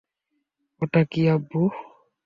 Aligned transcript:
ওটা 0.81 1.01
কী, 1.11 1.21
আব্বু? 1.35 1.61